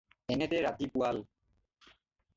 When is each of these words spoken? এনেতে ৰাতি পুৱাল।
এনেতে 0.35 0.61
ৰাতি 0.67 0.87
পুৱাল। 0.95 1.21